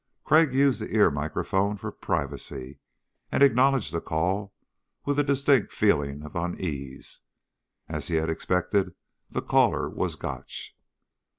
[0.23, 2.79] Crag used the ear microphones for privacy
[3.31, 4.51] and acknowledged the call
[5.05, 7.19] with a distinct feeling of unease.
[7.87, 8.95] As he had expected,
[9.29, 10.75] the caller was Gotch.